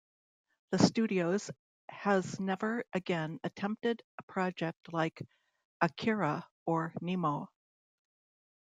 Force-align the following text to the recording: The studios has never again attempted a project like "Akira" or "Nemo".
The 0.71 0.79
studios 0.79 1.51
has 1.87 2.39
never 2.39 2.83
again 2.91 3.39
attempted 3.43 4.01
a 4.17 4.23
project 4.23 4.91
like 4.91 5.21
"Akira" 5.79 6.49
or 6.65 6.91
"Nemo". 7.01 7.51